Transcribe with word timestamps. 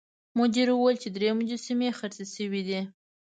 مدیر 0.37 0.67
وویل 0.73 0.97
چې 1.03 1.09
درې 1.15 1.29
مجسمې 1.39 1.89
خرڅې 1.99 2.25
شوې 2.35 2.61
دي. 2.67 2.79